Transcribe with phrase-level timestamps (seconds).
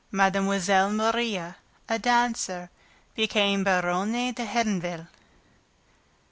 [0.11, 0.89] Mlle.
[0.91, 1.57] Maria,
[1.87, 2.71] a dancer,
[3.13, 5.05] became Baronne d'Herneville.